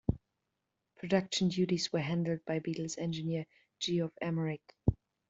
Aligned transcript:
Production 0.95 1.49
duties 1.49 1.93
were 1.93 1.99
handled 1.99 2.39
by 2.47 2.57
Beatles 2.57 2.97
engineer 2.97 3.45
Geoff 3.79 4.13
Emerick. 4.19 4.73